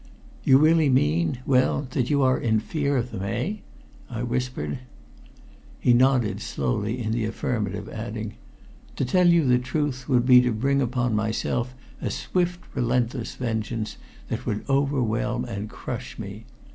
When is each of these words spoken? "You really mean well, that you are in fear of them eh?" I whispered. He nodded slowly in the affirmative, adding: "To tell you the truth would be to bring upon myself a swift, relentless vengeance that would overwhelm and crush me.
"You 0.43 0.57
really 0.57 0.89
mean 0.89 1.41
well, 1.45 1.85
that 1.91 2.09
you 2.09 2.23
are 2.23 2.39
in 2.39 2.59
fear 2.59 2.97
of 2.97 3.11
them 3.11 3.21
eh?" 3.21 3.57
I 4.09 4.23
whispered. 4.23 4.79
He 5.79 5.93
nodded 5.93 6.41
slowly 6.41 6.97
in 6.99 7.11
the 7.11 7.25
affirmative, 7.25 7.87
adding: 7.87 8.33
"To 8.95 9.05
tell 9.05 9.27
you 9.27 9.45
the 9.45 9.59
truth 9.59 10.09
would 10.09 10.25
be 10.25 10.41
to 10.41 10.51
bring 10.51 10.81
upon 10.81 11.15
myself 11.15 11.75
a 12.01 12.09
swift, 12.09 12.61
relentless 12.73 13.35
vengeance 13.35 13.97
that 14.29 14.47
would 14.47 14.67
overwhelm 14.67 15.45
and 15.45 15.69
crush 15.69 16.17
me. 16.17 16.45